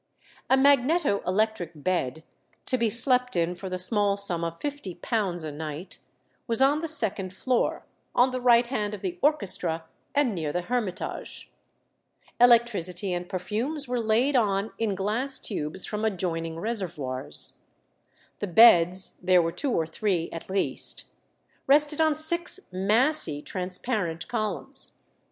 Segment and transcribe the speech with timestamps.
[0.49, 2.23] A magneto electric bed,
[2.65, 5.99] to be slept in for the small sum of £50 a night,
[6.47, 7.85] was on the second floor,
[8.15, 9.85] on the right hand of the orchestra,
[10.15, 11.51] and near the hermitage.
[12.39, 17.59] Electricity and perfumes were laid on in glass tubes from adjoining reservoirs.
[18.39, 21.03] The beds (there were two or three at least)
[21.67, 25.01] rested on six massy transparent columns.